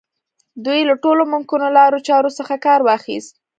دوی 0.65 0.79
له 0.89 0.95
ټولو 1.03 1.23
ممکنو 1.33 1.67
لارو 1.77 1.99
چارو 2.07 2.31
څخه 2.37 2.53
کار 2.65 2.79
واخيست. 2.83 3.33